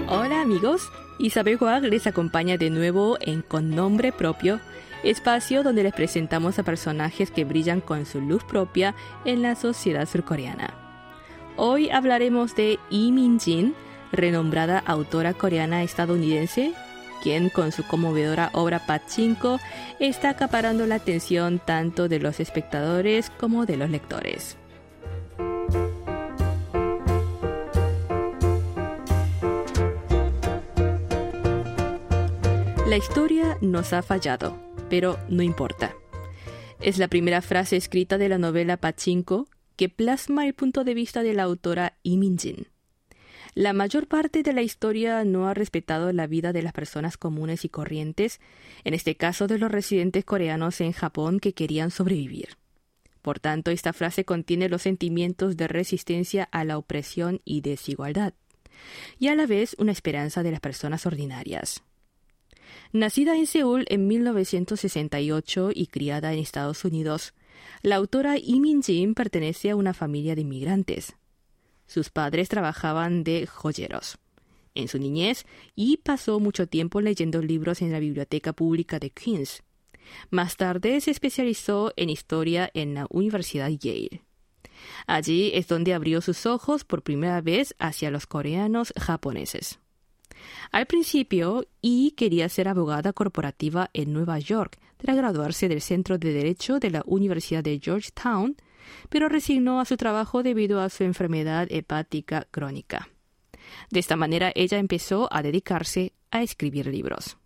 Hola 0.08 0.40
amigos, 0.40 0.90
Isabel 1.18 1.58
Huag 1.60 1.82
les 1.82 2.06
acompaña 2.06 2.56
de 2.56 2.70
nuevo 2.70 3.18
en 3.20 3.42
Con 3.42 3.74
nombre 3.74 4.12
propio, 4.12 4.58
espacio 5.02 5.62
donde 5.62 5.82
les 5.82 5.92
presentamos 5.92 6.58
a 6.58 6.62
personajes 6.62 7.30
que 7.30 7.44
brillan 7.44 7.82
con 7.82 8.06
su 8.06 8.22
luz 8.22 8.42
propia 8.44 8.94
en 9.26 9.42
la 9.42 9.54
sociedad 9.54 10.08
surcoreana. 10.08 10.72
Hoy 11.56 11.90
hablaremos 11.90 12.54
de 12.54 12.78
Lee 12.88 13.12
Min-jin, 13.12 13.74
renombrada 14.12 14.78
autora 14.78 15.34
coreana 15.34 15.82
estadounidense, 15.82 16.72
quien 17.22 17.50
con 17.50 17.70
su 17.72 17.86
conmovedora 17.86 18.50
obra 18.54 18.86
Pachinko 18.86 19.58
está 20.00 20.30
acaparando 20.30 20.86
la 20.86 20.94
atención 20.94 21.58
tanto 21.58 22.08
de 22.08 22.18
los 22.18 22.40
espectadores 22.40 23.28
como 23.30 23.66
de 23.66 23.76
los 23.76 23.90
lectores. 23.90 24.56
La 32.86 32.96
historia 32.96 33.58
nos 33.60 33.92
ha 33.92 34.00
fallado, 34.00 34.56
pero 34.88 35.18
no 35.28 35.42
importa. 35.42 35.96
Es 36.80 36.98
la 36.98 37.08
primera 37.08 37.42
frase 37.42 37.76
escrita 37.76 38.16
de 38.16 38.28
la 38.28 38.38
novela 38.38 38.76
Pachinko 38.76 39.48
que 39.74 39.88
plasma 39.88 40.46
el 40.46 40.54
punto 40.54 40.84
de 40.84 40.94
vista 40.94 41.24
de 41.24 41.34
la 41.34 41.42
autora 41.42 41.98
Lee 42.04 42.16
Min-jin. 42.16 42.68
La 43.54 43.72
mayor 43.72 44.06
parte 44.06 44.44
de 44.44 44.52
la 44.52 44.62
historia 44.62 45.24
no 45.24 45.48
ha 45.48 45.54
respetado 45.54 46.12
la 46.12 46.28
vida 46.28 46.52
de 46.52 46.62
las 46.62 46.72
personas 46.72 47.16
comunes 47.16 47.64
y 47.64 47.68
corrientes, 47.68 48.40
en 48.84 48.94
este 48.94 49.16
caso 49.16 49.48
de 49.48 49.58
los 49.58 49.72
residentes 49.72 50.24
coreanos 50.24 50.80
en 50.80 50.92
Japón 50.92 51.40
que 51.40 51.54
querían 51.54 51.90
sobrevivir. 51.90 52.50
Por 53.20 53.40
tanto, 53.40 53.72
esta 53.72 53.94
frase 53.94 54.24
contiene 54.24 54.68
los 54.68 54.82
sentimientos 54.82 55.56
de 55.56 55.66
resistencia 55.66 56.48
a 56.52 56.62
la 56.62 56.78
opresión 56.78 57.40
y 57.44 57.62
desigualdad, 57.62 58.34
y 59.18 59.26
a 59.26 59.34
la 59.34 59.46
vez 59.46 59.74
una 59.80 59.90
esperanza 59.90 60.44
de 60.44 60.52
las 60.52 60.60
personas 60.60 61.04
ordinarias. 61.04 61.82
Nacida 62.98 63.36
en 63.36 63.46
Seúl 63.46 63.84
en 63.90 64.06
1968 64.06 65.70
y 65.74 65.88
criada 65.88 66.32
en 66.32 66.38
Estados 66.38 66.82
Unidos, 66.82 67.34
la 67.82 67.96
autora 67.96 68.36
Lee 68.36 68.58
Min-jin 68.58 69.14
pertenece 69.14 69.68
a 69.68 69.76
una 69.76 69.92
familia 69.92 70.34
de 70.34 70.40
inmigrantes. 70.40 71.14
Sus 71.86 72.08
padres 72.08 72.48
trabajaban 72.48 73.22
de 73.22 73.46
joyeros 73.46 74.16
en 74.74 74.88
su 74.88 74.98
niñez 74.98 75.44
y 75.74 75.98
pasó 75.98 76.40
mucho 76.40 76.68
tiempo 76.68 77.02
leyendo 77.02 77.42
libros 77.42 77.82
en 77.82 77.92
la 77.92 77.98
biblioteca 77.98 78.54
pública 78.54 78.98
de 78.98 79.10
Queens. 79.10 79.62
Más 80.30 80.56
tarde 80.56 80.98
se 81.02 81.10
especializó 81.10 81.92
en 81.96 82.08
historia 82.08 82.70
en 82.72 82.94
la 82.94 83.06
Universidad 83.10 83.68
Yale. 83.68 84.22
Allí 85.06 85.50
es 85.52 85.68
donde 85.68 85.92
abrió 85.92 86.22
sus 86.22 86.46
ojos 86.46 86.84
por 86.84 87.02
primera 87.02 87.42
vez 87.42 87.74
hacia 87.78 88.10
los 88.10 88.26
coreanos 88.26 88.94
japoneses. 88.98 89.80
Al 90.72 90.86
principio, 90.86 91.66
Yi 91.82 92.12
quería 92.12 92.48
ser 92.48 92.68
abogada 92.68 93.12
corporativa 93.12 93.90
en 93.92 94.12
Nueva 94.12 94.38
York 94.38 94.78
tras 94.96 95.16
graduarse 95.16 95.68
del 95.68 95.80
Centro 95.80 96.18
de 96.18 96.32
Derecho 96.32 96.78
de 96.78 96.90
la 96.90 97.02
Universidad 97.06 97.62
de 97.62 97.80
Georgetown, 97.82 98.56
pero 99.08 99.28
resignó 99.28 99.80
a 99.80 99.84
su 99.84 99.96
trabajo 99.96 100.42
debido 100.42 100.80
a 100.80 100.88
su 100.88 101.04
enfermedad 101.04 101.66
hepática 101.70 102.46
crónica. 102.50 103.08
De 103.90 104.00
esta 104.00 104.16
manera 104.16 104.52
ella 104.54 104.78
empezó 104.78 105.28
a 105.32 105.42
dedicarse 105.42 106.12
a 106.30 106.42
escribir 106.42 106.86
libros. 106.86 107.36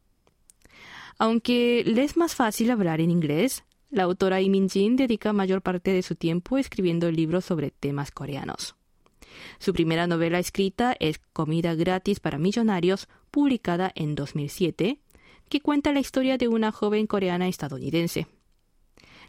Aunque 1.18 1.82
le 1.86 2.02
es 2.02 2.16
más 2.16 2.34
fácil 2.34 2.70
hablar 2.70 3.00
en 3.00 3.10
inglés, 3.10 3.64
la 3.90 4.04
autora 4.04 4.38
Min 4.38 4.68
Jin 4.70 4.96
dedica 4.96 5.32
mayor 5.32 5.62
parte 5.62 5.92
de 5.92 6.02
su 6.02 6.14
tiempo 6.14 6.58
escribiendo 6.58 7.10
libros 7.10 7.44
sobre 7.44 7.70
temas 7.70 8.10
coreanos. 8.10 8.76
Su 9.58 9.72
primera 9.72 10.06
novela 10.06 10.38
escrita 10.38 10.96
es 11.00 11.18
Comida 11.32 11.74
gratis 11.74 12.20
para 12.20 12.38
millonarios, 12.38 13.08
publicada 13.30 13.92
en 13.94 14.14
2007, 14.14 14.98
que 15.48 15.60
cuenta 15.60 15.92
la 15.92 16.00
historia 16.00 16.38
de 16.38 16.48
una 16.48 16.72
joven 16.72 17.06
coreana 17.06 17.48
estadounidense. 17.48 18.26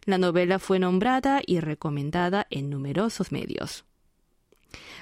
La 0.05 0.17
novela 0.17 0.59
fue 0.59 0.79
nombrada 0.79 1.41
y 1.45 1.59
recomendada 1.59 2.47
en 2.49 2.69
numerosos 2.69 3.31
medios. 3.31 3.85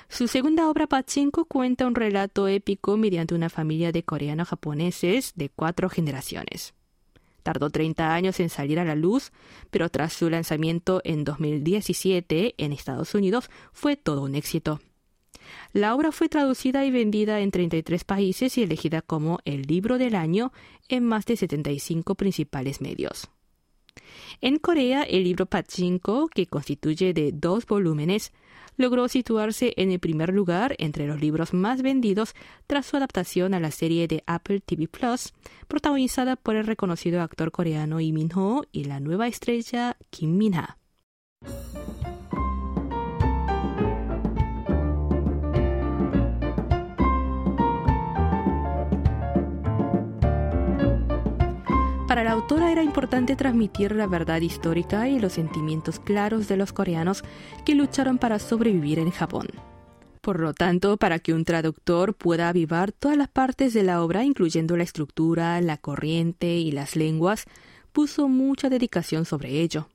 Su 0.09 0.27
segunda 0.27 0.69
obra, 0.69 0.87
Pachinko, 0.87 1.45
cuenta 1.45 1.85
un 1.85 1.95
relato 1.95 2.47
épico 2.47 2.97
mediante 2.97 3.35
una 3.35 3.49
familia 3.49 3.91
de 3.91 4.03
coreanos 4.03 4.49
japoneses 4.49 5.33
de 5.35 5.49
cuatro 5.49 5.89
generaciones. 5.89 6.73
Tardó 7.43 7.69
30 7.69 8.13
años 8.13 8.39
en 8.39 8.49
salir 8.49 8.79
a 8.79 8.85
la 8.85 8.95
luz, 8.95 9.31
pero 9.69 9.89
tras 9.89 10.13
su 10.13 10.29
lanzamiento 10.29 11.01
en 11.03 11.23
2017 11.23 12.55
en 12.57 12.73
Estados 12.73 13.13
Unidos 13.15 13.49
fue 13.71 13.95
todo 13.95 14.23
un 14.23 14.35
éxito. 14.35 14.81
La 15.73 15.95
obra 15.95 16.11
fue 16.11 16.29
traducida 16.29 16.85
y 16.85 16.91
vendida 16.91 17.39
en 17.39 17.51
33 17.51 18.03
países 18.03 18.57
y 18.57 18.63
elegida 18.63 19.01
como 19.01 19.39
el 19.45 19.63
libro 19.63 19.97
del 19.97 20.15
año 20.15 20.51
en 20.87 21.03
más 21.03 21.25
de 21.25 21.37
75 21.37 22.15
principales 22.15 22.81
medios. 22.81 23.29
En 24.41 24.57
Corea, 24.57 25.03
el 25.03 25.23
libro 25.23 25.45
Pachinko, 25.45 26.27
que 26.27 26.47
constituye 26.47 27.13
de 27.13 27.31
dos 27.31 27.65
volúmenes, 27.65 28.31
logró 28.77 29.09
situarse 29.09 29.73
en 29.75 29.91
el 29.91 29.99
primer 29.99 30.33
lugar 30.33 30.75
entre 30.79 31.05
los 31.05 31.19
libros 31.19 31.53
más 31.53 31.81
vendidos 31.81 32.33
tras 32.65 32.85
su 32.85 32.95
adaptación 32.95 33.53
a 33.53 33.59
la 33.59 33.71
serie 33.71 34.07
de 34.07 34.23
Apple 34.25 34.61
TV 34.61 34.87
Plus, 34.87 35.33
protagonizada 35.67 36.37
por 36.37 36.55
el 36.55 36.65
reconocido 36.65 37.21
actor 37.21 37.51
coreano 37.51 37.99
Lee 37.99 38.13
Min-ho 38.13 38.63
y 38.71 38.85
la 38.85 39.01
nueva 39.01 39.27
estrella 39.27 39.97
Kim 40.09 40.37
Min-ha. 40.37 40.77
Para 52.09 52.23
la 52.23 52.31
autora 52.31 52.71
era 52.71 52.81
importante 52.81 53.35
transmitir 53.35 53.91
la 53.91 54.07
verdad 54.07 54.41
histórica 54.41 55.07
y 55.07 55.19
los 55.19 55.33
sentimientos 55.33 55.99
claros 55.99 56.47
de 56.47 56.57
los 56.57 56.73
coreanos 56.73 57.23
que 57.65 57.75
lucharon 57.75 58.17
para 58.17 58.39
sobrevivir 58.39 58.97
en 58.97 59.11
Japón. 59.11 59.45
Por 60.19 60.39
lo 60.39 60.55
tanto, 60.55 60.97
para 60.97 61.19
que 61.19 61.35
un 61.35 61.45
traductor 61.45 62.15
pueda 62.15 62.49
avivar 62.49 62.91
todas 62.91 63.15
las 63.15 63.27
partes 63.27 63.75
de 63.75 63.83
la 63.83 64.01
obra, 64.01 64.23
incluyendo 64.23 64.75
la 64.75 64.85
estructura, 64.85 65.61
la 65.61 65.77
corriente 65.77 66.57
y 66.57 66.71
las 66.71 66.95
lenguas, 66.95 67.45
puso 67.91 68.27
mucha 68.27 68.69
dedicación 68.69 69.25
sobre 69.25 69.61
ello. 69.61 69.87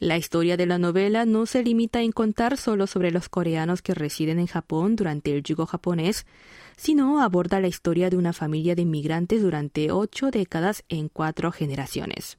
La 0.00 0.16
historia 0.16 0.56
de 0.56 0.64
la 0.64 0.78
novela 0.78 1.26
no 1.26 1.44
se 1.44 1.62
limita 1.62 2.00
en 2.00 2.10
contar 2.10 2.56
solo 2.56 2.86
sobre 2.86 3.10
los 3.10 3.28
coreanos 3.28 3.82
que 3.82 3.92
residen 3.92 4.38
en 4.38 4.46
Japón 4.46 4.96
durante 4.96 5.36
el 5.36 5.42
yugo 5.42 5.66
japonés, 5.66 6.24
sino 6.78 7.20
aborda 7.22 7.60
la 7.60 7.68
historia 7.68 8.08
de 8.08 8.16
una 8.16 8.32
familia 8.32 8.74
de 8.74 8.80
inmigrantes 8.80 9.42
durante 9.42 9.92
ocho 9.92 10.30
décadas 10.30 10.84
en 10.88 11.10
cuatro 11.10 11.52
generaciones. 11.52 12.38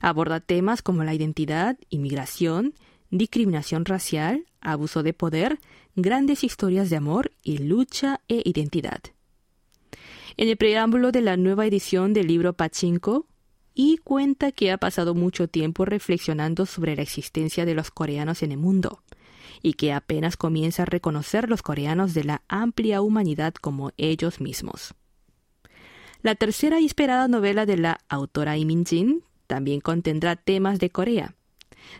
Aborda 0.00 0.40
temas 0.40 0.82
como 0.82 1.04
la 1.04 1.14
identidad, 1.14 1.78
inmigración, 1.90 2.74
discriminación 3.08 3.84
racial, 3.84 4.44
abuso 4.60 5.04
de 5.04 5.12
poder, 5.14 5.60
grandes 5.94 6.42
historias 6.42 6.90
de 6.90 6.96
amor 6.96 7.30
y 7.44 7.58
lucha 7.58 8.20
e 8.26 8.42
identidad. 8.44 9.00
En 10.36 10.48
el 10.48 10.56
preámbulo 10.56 11.12
de 11.12 11.20
la 11.20 11.36
nueva 11.36 11.66
edición 11.66 12.12
del 12.14 12.26
libro 12.26 12.52
Pachinko, 12.54 13.28
y 13.74 13.98
cuenta 13.98 14.52
que 14.52 14.70
ha 14.70 14.78
pasado 14.78 15.14
mucho 15.14 15.48
tiempo 15.48 15.84
reflexionando 15.84 16.64
sobre 16.64 16.96
la 16.96 17.02
existencia 17.02 17.64
de 17.64 17.74
los 17.74 17.90
coreanos 17.90 18.42
en 18.42 18.52
el 18.52 18.58
mundo 18.58 19.02
y 19.62 19.74
que 19.74 19.92
apenas 19.92 20.36
comienza 20.36 20.82
a 20.82 20.86
reconocer 20.86 21.48
los 21.48 21.62
coreanos 21.62 22.14
de 22.14 22.24
la 22.24 22.42
amplia 22.48 23.02
humanidad 23.02 23.54
como 23.54 23.90
ellos 23.96 24.40
mismos. 24.40 24.94
La 26.22 26.34
tercera 26.34 26.80
y 26.80 26.86
esperada 26.86 27.28
novela 27.28 27.66
de 27.66 27.76
la 27.76 28.00
autora 28.08 28.54
Lee 28.54 28.64
Min-jin 28.64 29.24
también 29.46 29.80
contendrá 29.80 30.36
temas 30.36 30.78
de 30.78 30.90
Corea. 30.90 31.34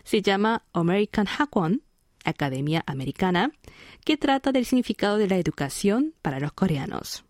Se 0.03 0.21
llama 0.21 0.63
American 0.73 1.27
Hagwon, 1.27 1.83
Academia 2.23 2.83
Americana, 2.87 3.51
que 4.03 4.17
trata 4.17 4.51
del 4.51 4.65
significado 4.65 5.17
de 5.17 5.27
la 5.27 5.37
educación 5.37 6.15
para 6.21 6.39
los 6.39 6.53
coreanos. 6.53 7.24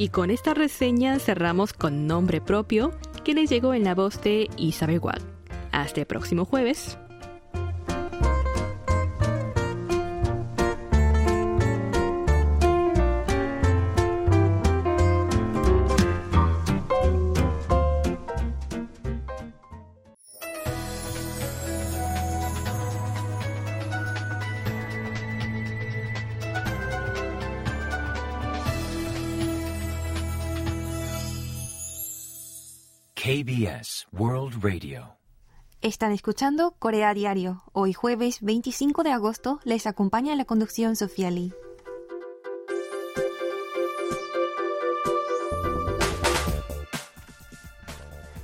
Y 0.00 0.08
con 0.08 0.30
esta 0.30 0.54
reseña 0.54 1.18
cerramos 1.18 1.74
con 1.74 2.06
nombre 2.06 2.40
propio 2.40 2.90
que 3.22 3.34
les 3.34 3.50
llegó 3.50 3.74
en 3.74 3.84
la 3.84 3.94
voz 3.94 4.18
de 4.22 4.48
Isabel 4.56 4.98
Wag. 4.98 5.20
Hasta 5.72 6.00
el 6.00 6.06
próximo 6.06 6.46
jueves. 6.46 6.96
Están 35.80 36.12
escuchando 36.12 36.72
Corea 36.78 37.14
Diario. 37.14 37.62
Hoy 37.72 37.94
jueves 37.94 38.42
25 38.42 39.02
de 39.04 39.10
agosto 39.10 39.58
les 39.64 39.86
acompaña 39.86 40.36
la 40.36 40.44
conducción 40.44 40.96
Sofía 40.96 41.30
Lee. 41.30 41.54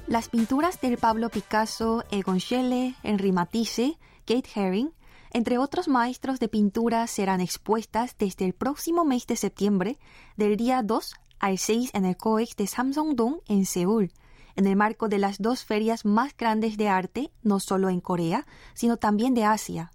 Las 0.06 0.30
pinturas 0.30 0.80
del 0.80 0.96
Pablo 0.96 1.28
Picasso, 1.28 2.02
Egon 2.10 2.40
Schiele, 2.40 2.94
Henri 3.02 3.32
Matisse, 3.32 3.98
Kate 4.24 4.48
Haring, 4.54 4.94
entre 5.32 5.58
otros 5.58 5.86
maestros 5.86 6.40
de 6.40 6.48
pintura, 6.48 7.06
serán 7.08 7.42
expuestas 7.42 8.16
desde 8.16 8.46
el 8.46 8.54
próximo 8.54 9.04
mes 9.04 9.26
de 9.26 9.36
septiembre, 9.36 9.98
del 10.38 10.56
día 10.56 10.80
2 10.82 11.14
al 11.40 11.58
6 11.58 11.90
en 11.92 12.06
el 12.06 12.16
COEX 12.16 12.56
de 12.56 12.66
Samsung-dong 12.66 13.42
en 13.48 13.66
Seúl 13.66 14.10
en 14.56 14.66
el 14.66 14.76
marco 14.76 15.08
de 15.08 15.18
las 15.18 15.38
dos 15.38 15.64
ferias 15.64 16.04
más 16.04 16.36
grandes 16.36 16.76
de 16.76 16.88
arte, 16.88 17.30
no 17.42 17.60
solo 17.60 17.88
en 17.88 18.00
Corea, 18.00 18.46
sino 18.74 18.96
también 18.96 19.34
de 19.34 19.44
Asia. 19.44 19.92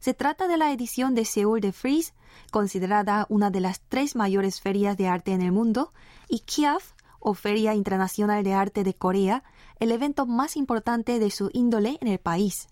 Se 0.00 0.14
trata 0.14 0.48
de 0.48 0.56
la 0.56 0.72
edición 0.72 1.14
de 1.14 1.24
Seoul 1.24 1.60
de 1.60 1.72
Freeze, 1.72 2.12
considerada 2.50 3.26
una 3.28 3.50
de 3.50 3.60
las 3.60 3.80
tres 3.80 4.16
mayores 4.16 4.60
ferias 4.60 4.96
de 4.96 5.08
arte 5.08 5.32
en 5.32 5.42
el 5.42 5.52
mundo, 5.52 5.92
y 6.28 6.40
KIAF, 6.40 6.92
o 7.18 7.34
Feria 7.34 7.74
Internacional 7.74 8.44
de 8.44 8.54
Arte 8.54 8.84
de 8.84 8.94
Corea, 8.94 9.42
el 9.80 9.90
evento 9.90 10.26
más 10.26 10.56
importante 10.56 11.18
de 11.18 11.30
su 11.30 11.50
índole 11.52 11.98
en 12.00 12.08
el 12.08 12.18
país. 12.18 12.68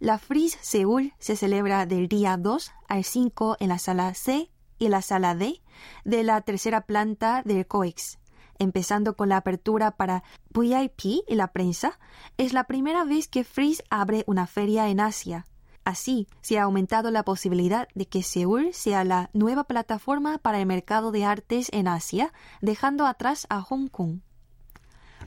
La 0.00 0.18
Freeze 0.18 0.58
Seúl 0.62 1.12
se 1.18 1.36
celebra 1.36 1.84
del 1.84 2.08
día 2.08 2.36
2 2.36 2.72
al 2.88 3.04
5 3.04 3.56
en 3.60 3.68
la 3.68 3.78
sala 3.78 4.14
C 4.14 4.50
y 4.78 4.88
la 4.88 5.02
sala 5.02 5.34
D 5.34 5.60
de 6.04 6.22
la 6.22 6.40
tercera 6.40 6.82
planta 6.82 7.42
del 7.44 7.66
COEX. 7.66 8.18
Empezando 8.58 9.16
con 9.16 9.28
la 9.28 9.36
apertura 9.36 9.92
para 9.92 10.24
VIP 10.50 11.22
y 11.28 11.34
la 11.34 11.52
prensa, 11.52 11.98
es 12.36 12.52
la 12.52 12.64
primera 12.64 13.04
vez 13.04 13.28
que 13.28 13.44
Freeze 13.44 13.84
abre 13.90 14.24
una 14.26 14.46
feria 14.46 14.88
en 14.88 15.00
Asia. 15.00 15.46
Así, 15.84 16.26
se 16.42 16.58
ha 16.58 16.64
aumentado 16.64 17.10
la 17.10 17.22
posibilidad 17.22 17.88
de 17.94 18.06
que 18.06 18.22
Seúl 18.22 18.74
sea 18.74 19.04
la 19.04 19.30
nueva 19.32 19.64
plataforma 19.64 20.38
para 20.38 20.60
el 20.60 20.66
mercado 20.66 21.12
de 21.12 21.24
artes 21.24 21.68
en 21.72 21.88
Asia, 21.88 22.32
dejando 22.60 23.06
atrás 23.06 23.46
a 23.48 23.62
Hong 23.62 23.88
Kong. 23.88 24.20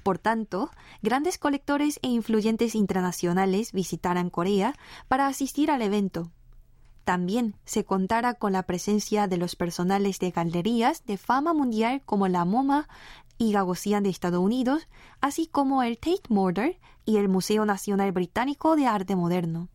Por 0.04 0.18
tanto, 0.18 0.70
grandes 1.02 1.38
colectores 1.38 2.00
e 2.02 2.10
influyentes 2.10 2.76
internacionales 2.76 3.72
visitarán 3.72 4.30
Corea 4.30 4.76
para 5.08 5.28
asistir 5.28 5.72
al 5.72 5.82
evento. 5.82 6.32
También 7.04 7.56
se 7.66 7.84
contará 7.84 8.36
con 8.36 8.54
la 8.54 8.64
presencia 8.64 9.28
de 9.28 9.38
los 9.38 9.56
personales 9.56 10.20
de 10.20 10.32
galerías 10.32 11.04
de 11.06 11.18
fama 11.18 11.54
mundial 11.54 12.04
como 12.06 12.28
la 12.28 12.46
MoMA 12.46 12.88
y 13.38 13.54
Gagosian 13.54 14.04
de 14.04 14.10
Estados 14.10 14.40
Unidos, 14.40 14.88
así 15.20 15.48
como 15.48 15.82
el 15.82 15.98
Tate 15.98 16.22
Modern 16.30 16.76
y 17.06 17.18
el 17.18 17.28
Museo 17.28 17.66
Nacional 17.66 18.12
Británico 18.12 18.76
de 18.76 18.86
Arte 18.86 19.16
Moderno. 19.16 19.70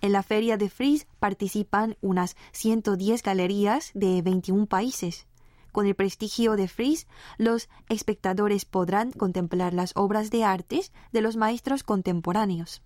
En 0.00 0.12
la 0.12 0.22
feria 0.22 0.56
de 0.56 0.70
Fries 0.70 1.06
participan 1.18 1.96
unas 2.00 2.36
110 2.52 3.22
galerías 3.22 3.90
de 3.94 4.22
21 4.22 4.66
países. 4.66 5.26
Con 5.72 5.86
el 5.86 5.94
prestigio 5.94 6.56
de 6.56 6.68
Fries, 6.68 7.06
los 7.36 7.68
espectadores 7.88 8.64
podrán 8.64 9.12
contemplar 9.12 9.74
las 9.74 9.92
obras 9.96 10.30
de 10.30 10.44
artes 10.44 10.92
de 11.12 11.20
los 11.20 11.36
maestros 11.36 11.82
contemporáneos. 11.82 12.82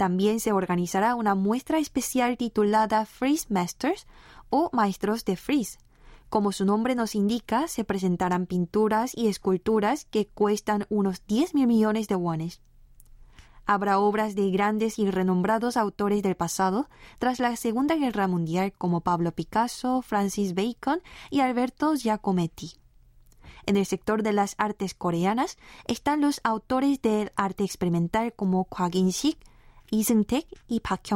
También 0.00 0.40
se 0.40 0.52
organizará 0.52 1.14
una 1.14 1.34
muestra 1.34 1.78
especial 1.78 2.38
titulada 2.38 3.04
Freeze 3.04 3.48
Masters 3.50 4.06
o 4.48 4.70
Maestros 4.72 5.26
de 5.26 5.36
Freeze. 5.36 5.78
Como 6.30 6.52
su 6.52 6.64
nombre 6.64 6.94
nos 6.94 7.14
indica, 7.14 7.68
se 7.68 7.84
presentarán 7.84 8.46
pinturas 8.46 9.14
y 9.14 9.28
esculturas 9.28 10.06
que 10.06 10.26
cuestan 10.26 10.86
unos 10.88 11.26
10 11.26 11.54
mil 11.54 11.66
millones 11.66 12.08
de 12.08 12.14
wones. 12.14 12.62
Habrá 13.66 13.98
obras 13.98 14.34
de 14.34 14.50
grandes 14.50 14.98
y 14.98 15.10
renombrados 15.10 15.76
autores 15.76 16.22
del 16.22 16.34
pasado 16.34 16.88
tras 17.18 17.38
la 17.38 17.54
Segunda 17.56 17.94
Guerra 17.94 18.26
Mundial 18.26 18.72
como 18.72 19.02
Pablo 19.02 19.32
Picasso, 19.32 20.00
Francis 20.00 20.54
Bacon 20.54 21.02
y 21.28 21.40
Alberto 21.40 21.94
Giacometti. 21.94 22.78
En 23.66 23.76
el 23.76 23.84
sector 23.84 24.22
de 24.22 24.32
las 24.32 24.54
artes 24.56 24.94
coreanas 24.94 25.58
están 25.86 26.22
los 26.22 26.40
autores 26.42 27.02
del 27.02 27.32
arte 27.36 27.64
experimental 27.64 28.32
como 28.32 28.64
Kwak 28.64 28.94
In-sik, 29.90 29.90
Lee 29.90 30.04
Seung-taek 30.04 30.46
y 30.68 30.80
Park. 30.80 31.08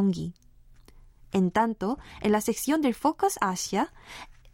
En 1.33 1.51
tanto, 1.51 1.99
en 2.21 2.33
la 2.33 2.41
sección 2.41 2.81
del 2.81 2.95
Focus 2.95 3.39
Asia 3.41 3.93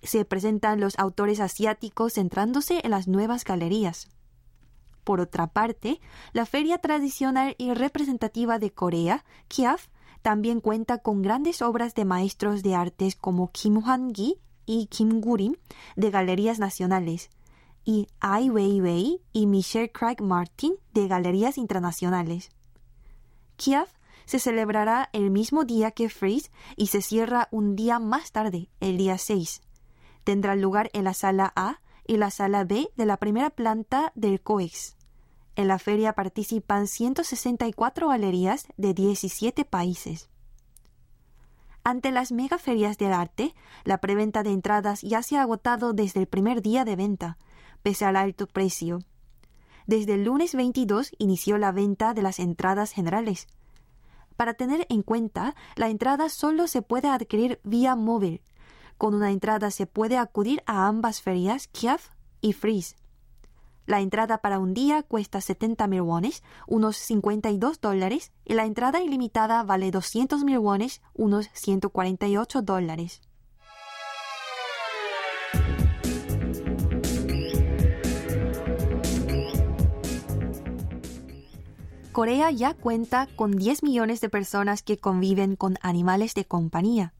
se 0.02 0.24
presentan 0.24 0.80
los 0.80 0.98
autores 0.98 1.40
asiáticos 1.40 2.14
centrándose 2.14 2.80
en 2.84 2.90
las 2.92 3.06
nuevas 3.06 3.44
galerías. 3.44 4.08
Por 5.04 5.20
otra 5.20 5.48
parte, 5.48 6.00
la 6.32 6.46
feria 6.46 6.78
tradicional 6.78 7.54
y 7.58 7.74
representativa 7.74 8.58
de 8.58 8.70
Corea, 8.70 9.24
KIAF, 9.48 9.88
también 10.22 10.60
cuenta 10.60 10.98
con 10.98 11.22
grandes 11.22 11.62
obras 11.62 11.94
de 11.94 12.04
maestros 12.04 12.62
de 12.62 12.74
artes 12.74 13.16
como 13.16 13.50
Kim 13.50 13.78
Hwan-gi 13.78 14.38
y 14.66 14.86
Kim 14.86 15.20
Gurim 15.20 15.56
de 15.96 16.10
galerías 16.10 16.58
nacionales, 16.58 17.30
y 17.84 18.08
Ai 18.20 18.50
Weiwei 18.50 19.22
y 19.32 19.46
Michelle 19.46 19.90
Craig 19.90 20.20
Martin 20.20 20.74
de 20.92 21.08
galerías 21.08 21.56
internacionales. 21.58 22.50
KIAF 23.56 23.90
se 24.30 24.38
celebrará 24.38 25.10
el 25.12 25.32
mismo 25.32 25.64
día 25.64 25.90
que 25.90 26.08
Freeze 26.08 26.52
y 26.76 26.86
se 26.86 27.02
cierra 27.02 27.48
un 27.50 27.74
día 27.74 27.98
más 27.98 28.30
tarde, 28.30 28.68
el 28.78 28.96
día 28.96 29.18
6. 29.18 29.60
Tendrá 30.22 30.54
lugar 30.54 30.88
en 30.92 31.02
la 31.02 31.14
sala 31.14 31.52
A 31.56 31.80
y 32.06 32.16
la 32.16 32.30
sala 32.30 32.62
B 32.62 32.92
de 32.96 33.06
la 33.06 33.16
primera 33.16 33.50
planta 33.50 34.12
del 34.14 34.40
COEX. 34.40 34.96
En 35.56 35.66
la 35.66 35.80
feria 35.80 36.12
participan 36.12 36.86
164 36.86 38.06
galerías 38.06 38.68
de 38.76 38.94
17 38.94 39.64
países. 39.64 40.30
Ante 41.82 42.12
las 42.12 42.30
megaferias 42.30 42.98
del 42.98 43.12
arte, 43.12 43.52
la 43.82 43.98
preventa 43.98 44.44
de 44.44 44.52
entradas 44.52 45.02
ya 45.02 45.24
se 45.24 45.38
ha 45.38 45.42
agotado 45.42 45.92
desde 45.92 46.20
el 46.20 46.28
primer 46.28 46.62
día 46.62 46.84
de 46.84 46.94
venta, 46.94 47.36
pese 47.82 48.04
al 48.04 48.14
alto 48.14 48.46
precio. 48.46 49.00
Desde 49.88 50.14
el 50.14 50.22
lunes 50.22 50.54
22 50.54 51.16
inició 51.18 51.58
la 51.58 51.72
venta 51.72 52.14
de 52.14 52.22
las 52.22 52.38
entradas 52.38 52.92
generales. 52.92 53.48
Para 54.40 54.54
tener 54.54 54.86
en 54.88 55.02
cuenta, 55.02 55.54
la 55.76 55.90
entrada 55.90 56.30
solo 56.30 56.66
se 56.66 56.80
puede 56.80 57.08
adquirir 57.08 57.60
vía 57.62 57.94
móvil, 57.94 58.40
con 58.96 59.14
una 59.14 59.32
entrada 59.32 59.70
se 59.70 59.84
puede 59.84 60.16
acudir 60.16 60.62
a 60.64 60.86
ambas 60.86 61.20
ferias, 61.20 61.68
Kiev 61.68 62.00
y 62.40 62.54
Freeze. 62.54 62.96
La 63.84 64.00
entrada 64.00 64.38
para 64.38 64.58
un 64.58 64.72
día 64.72 65.02
cuesta 65.02 65.42
70 65.42 65.86
mil 65.88 66.00
wones, 66.00 66.42
unos 66.66 66.96
52 66.96 67.82
dólares, 67.82 68.32
y 68.46 68.54
la 68.54 68.64
entrada 68.64 69.02
ilimitada 69.02 69.62
vale 69.62 69.90
200 69.90 70.42
mil 70.42 70.56
wones, 70.56 71.02
unos 71.12 71.50
148 71.52 72.62
dólares. 72.62 73.20
Corea 82.12 82.50
ya 82.50 82.74
cuenta 82.74 83.28
con 83.36 83.52
10 83.52 83.84
millones 83.84 84.20
de 84.20 84.28
personas 84.28 84.82
que 84.82 84.98
conviven 84.98 85.54
con 85.54 85.78
animales 85.80 86.34
de 86.34 86.44
compañía. 86.44 87.14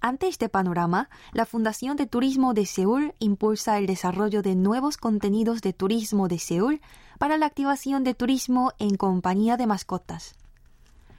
Ante 0.00 0.26
este 0.26 0.48
panorama, 0.48 1.08
la 1.32 1.46
Fundación 1.46 1.96
de 1.96 2.08
Turismo 2.08 2.52
de 2.52 2.66
Seúl 2.66 3.14
impulsa 3.20 3.78
el 3.78 3.86
desarrollo 3.86 4.42
de 4.42 4.56
nuevos 4.56 4.96
contenidos 4.96 5.62
de 5.62 5.72
turismo 5.72 6.26
de 6.26 6.40
Seúl 6.40 6.80
para 7.18 7.38
la 7.38 7.46
activación 7.46 8.02
de 8.02 8.14
turismo 8.14 8.72
en 8.80 8.96
compañía 8.96 9.56
de 9.56 9.68
mascotas. 9.68 10.34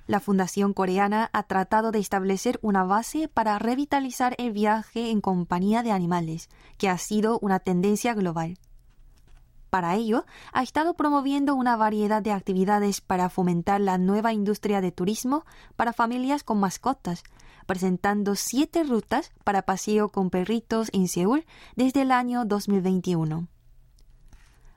La 0.06 0.20
Fundación 0.20 0.74
Coreana 0.74 1.30
ha 1.32 1.44
tratado 1.44 1.94
de 1.94 2.00
establecer 2.00 2.60
una 2.62 2.84
base 2.84 3.30
para 3.30 3.58
revitalizar 3.58 4.36
el 4.38 4.52
viaje 4.52 5.12
en 5.12 5.22
compañía 5.22 5.82
de 5.82 5.92
animales, 5.92 6.50
que 6.78 6.90
ha 6.90 6.98
sido 6.98 7.40
una 7.40 7.60
tendencia 7.60 8.14
global. 8.14 8.58
Para 9.74 9.96
ello, 9.96 10.28
ha 10.52 10.62
estado 10.62 10.94
promoviendo 10.94 11.56
una 11.56 11.76
variedad 11.76 12.22
de 12.22 12.32
actividades 12.32 13.02
para 13.02 13.32
fomentar 13.32 13.82
la 13.82 13.98
nueva 13.98 14.32
industria 14.32 14.82
de 14.82 14.92
turismo 14.92 15.48
para 15.76 15.94
familias 15.94 16.44
con 16.44 16.60
mascotas, 16.60 17.24
presentando 17.66 18.36
siete 18.36 18.84
rutas 18.84 19.32
para 19.44 19.64
paseo 19.64 20.10
con 20.10 20.30
perritos 20.30 20.92
en 20.94 21.08
Seúl 21.08 21.44
desde 21.76 22.04
el 22.04 22.12
año 22.12 22.46
2021. 22.46 23.48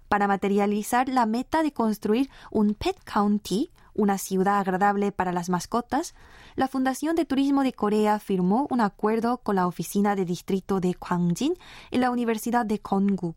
Para 0.09 0.29
materializar 0.29 1.11
la 1.11 1.27
meta 1.27 1.63
de 1.63 1.75
construir 1.75 2.31
un 2.51 2.73
Pet 2.73 2.99
County, 3.05 3.69
una 3.93 4.17
ciudad 4.17 4.61
agradable 4.61 5.13
para 5.13 5.35
las 5.35 5.51
mascotas, 5.51 6.15
la 6.55 6.69
Fundación 6.69 7.17
de 7.17 7.27
Turismo 7.27 7.65
de 7.65 7.75
Corea 7.75 8.19
firmó 8.19 8.67
un 8.71 8.81
acuerdo 8.81 9.43
con 9.43 9.57
la 9.57 9.67
Oficina 9.67 10.17
de 10.17 10.25
Distrito 10.25 10.81
de 10.81 10.97
Gwangjin 10.99 11.53
y 11.91 11.99
la 11.99 12.11
Universidad 12.11 12.65
de 12.65 12.79
Konkuk. 12.79 13.37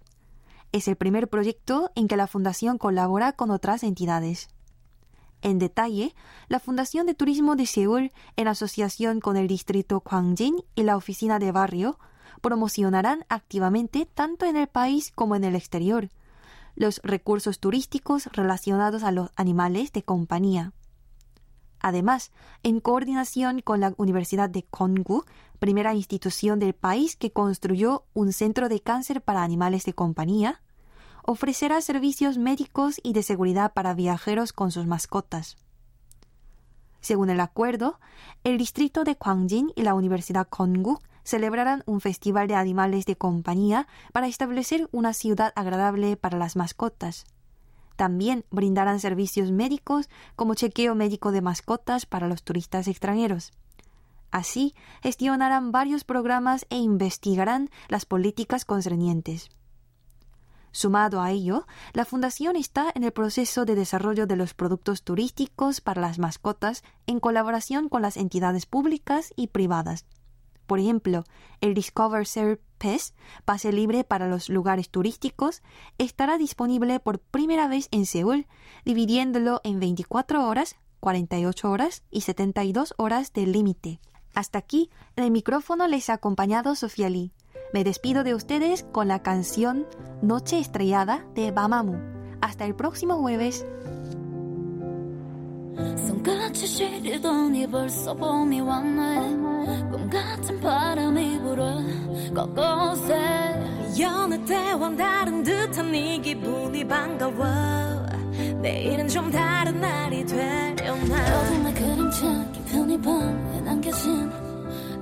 Es 0.71 0.87
el 0.87 0.95
primer 0.95 1.29
proyecto 1.29 1.91
en 1.95 2.07
que 2.07 2.17
la 2.17 2.27
Fundación 2.27 2.77
colabora 2.77 3.33
con 3.33 3.51
otras 3.51 3.83
entidades. 3.83 4.49
En 5.41 5.57
detalle, 5.57 6.13
la 6.47 6.59
Fundación 6.59 7.05
de 7.07 7.15
Turismo 7.15 7.55
de 7.55 7.65
Seúl, 7.65 8.11
en 8.35 8.47
asociación 8.47 9.19
con 9.19 9.37
el 9.37 9.47
Distrito 9.47 10.01
Gwangjin 10.01 10.63
y 10.75 10.83
la 10.83 10.97
Oficina 10.97 11.39
de 11.39 11.51
Barrio, 11.51 11.97
promocionarán 12.41 13.25
activamente 13.29 14.05
tanto 14.05 14.45
en 14.45 14.57
el 14.57 14.67
país 14.67 15.11
como 15.15 15.35
en 15.35 15.43
el 15.43 15.55
exterior 15.55 16.09
los 16.79 17.01
recursos 17.03 17.59
turísticos 17.59 18.27
relacionados 18.27 19.03
a 19.03 19.11
los 19.11 19.31
animales 19.35 19.91
de 19.91 20.03
compañía. 20.03 20.71
Además, 21.81 22.31
en 22.63 22.79
coordinación 22.79 23.61
con 23.61 23.79
la 23.79 23.93
Universidad 23.97 24.49
de 24.49 24.63
Kongu, 24.63 25.23
primera 25.59 25.93
institución 25.93 26.59
del 26.59 26.73
país 26.73 27.15
que 27.15 27.31
construyó 27.31 28.05
un 28.13 28.33
centro 28.33 28.69
de 28.69 28.81
cáncer 28.81 29.21
para 29.21 29.43
animales 29.43 29.85
de 29.85 29.93
compañía, 29.93 30.61
ofrecerá 31.23 31.79
servicios 31.81 32.37
médicos 32.37 32.99
y 33.03 33.13
de 33.13 33.23
seguridad 33.23 33.73
para 33.73 33.93
viajeros 33.93 34.51
con 34.51 34.71
sus 34.71 34.87
mascotas. 34.87 35.57
Según 37.01 37.29
el 37.29 37.39
acuerdo, 37.39 37.99
el 38.43 38.57
distrito 38.57 39.03
de 39.03 39.13
Gwangjin 39.13 39.71
y 39.75 39.83
la 39.83 39.93
Universidad 39.93 40.47
Konkuk 40.49 41.01
celebrarán 41.23 41.83
un 41.85 42.01
festival 42.01 42.47
de 42.47 42.55
animales 42.55 43.05
de 43.05 43.15
compañía 43.15 43.87
para 44.11 44.27
establecer 44.27 44.89
una 44.91 45.13
ciudad 45.13 45.53
agradable 45.55 46.17
para 46.17 46.37
las 46.37 46.55
mascotas. 46.55 47.25
También 47.99 48.45
brindarán 48.49 49.01
servicios 49.01 49.51
médicos 49.51 50.07
como 50.37 50.53
chequeo 50.53 50.95
médico 50.95 51.33
de 51.33 51.41
mascotas 51.41 52.05
para 52.05 52.29
los 52.29 52.43
turistas 52.43 52.87
extranjeros. 52.87 53.51
Así, 54.31 54.73
gestionarán 55.03 55.73
varios 55.73 56.05
programas 56.05 56.65
e 56.69 56.77
investigarán 56.77 57.69
las 57.89 58.05
políticas 58.05 58.63
concernientes. 58.63 59.49
Sumado 60.71 61.19
a 61.19 61.31
ello, 61.31 61.67
la 61.91 62.05
Fundación 62.05 62.55
está 62.55 62.89
en 62.95 63.03
el 63.03 63.11
proceso 63.11 63.65
de 63.65 63.75
desarrollo 63.75 64.27
de 64.27 64.37
los 64.37 64.53
productos 64.53 65.03
turísticos 65.03 65.81
para 65.81 65.99
las 65.99 66.19
mascotas 66.19 66.85
en 67.05 67.19
colaboración 67.19 67.89
con 67.89 68.01
las 68.01 68.15
entidades 68.15 68.65
públicas 68.65 69.33
y 69.35 69.47
privadas. 69.47 70.05
Por 70.69 70.79
ejemplo, 70.79 71.23
el 71.61 71.73
Discover 71.73 72.27
Ser 72.27 72.61
Pes, 72.77 73.15
pase 73.43 73.71
libre 73.71 74.03
para 74.03 74.27
los 74.27 74.49
lugares 74.49 74.91
turísticos, 74.91 75.63
estará 75.97 76.37
disponible 76.37 76.99
por 76.99 77.17
primera 77.17 77.67
vez 77.67 77.87
en 77.89 78.05
Seúl, 78.05 78.45
dividiéndolo 78.85 79.61
en 79.63 79.79
24 79.79 80.47
horas, 80.47 80.75
48 80.99 81.71
horas 81.71 82.03
y 82.11 82.21
72 82.21 82.93
horas 82.97 83.33
de 83.33 83.47
límite. 83.47 83.99
Hasta 84.35 84.59
aquí, 84.59 84.91
el 85.15 85.31
micrófono 85.31 85.87
les 85.87 86.07
ha 86.11 86.13
acompañado 86.13 86.75
Sofía 86.75 87.09
Lee. 87.09 87.33
Me 87.73 87.83
despido 87.83 88.23
de 88.23 88.35
ustedes 88.35 88.83
con 88.83 89.07
la 89.07 89.23
canción 89.23 89.87
Noche 90.21 90.59
Estrellada 90.59 91.25
de 91.33 91.49
Bamamu. 91.49 91.97
Hasta 92.41 92.65
el 92.65 92.75
próximo 92.75 93.15
jueves. 93.15 93.65
손같이 96.19 96.67
시리더니 96.67 97.65
벌써 97.67 98.13
봄이 98.13 98.59
왔네. 98.59 99.19
꿈 99.89 100.09
같은 100.09 100.59
바람이 100.59 101.39
불어 101.39 101.79
곳곳에. 102.35 103.15
여느 103.99 104.43
때와 104.45 104.95
다른 104.95 105.43
듯한 105.43 105.91
네 105.91 106.17
기분이 106.19 106.85
반가워. 106.85 107.45
내일은 108.61 109.07
좀 109.07 109.31
다른 109.31 109.79
날이 109.79 110.25
되려나. 110.25 111.39
어둠의 111.39 111.73
그림자 111.73 112.51
깊은 112.51 112.89
이 112.91 113.01
밤에 113.01 113.61
남겨진 113.61 114.29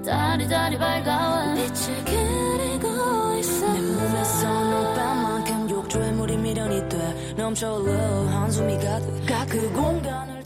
달이 0.05 0.47
달이 0.47 0.77
밝아와. 0.77 1.55
빛을 1.55 2.05
그리고 2.05 3.33
있어. 3.39 3.73
내 3.73 3.81
몸에서 3.81 4.63
눈밤만큼 4.63 5.69
욕조에 5.71 6.11
물이 6.11 6.37
미련이 6.37 6.89
돼 6.89 7.33
넘쳐 7.35 7.73
올라. 7.73 7.91
한숨이 8.41 8.77
가득 8.77 9.17
그 9.49 9.71
공간을 9.73 10.36